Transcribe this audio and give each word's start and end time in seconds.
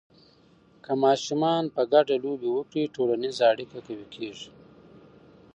که 0.83 0.91
ماشومان 1.03 1.63
په 1.75 1.81
ګډه 1.93 2.15
لوبې 2.23 2.49
وکړي، 2.53 2.83
ټولنیزه 2.95 3.43
اړیکه 3.53 3.77
قوي 3.85 4.07
کېږي. 4.15 4.49